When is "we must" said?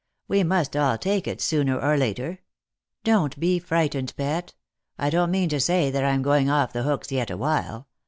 0.27-0.75